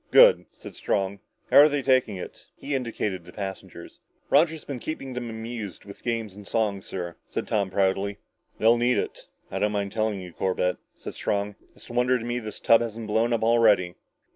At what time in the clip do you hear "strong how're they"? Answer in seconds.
0.75-1.83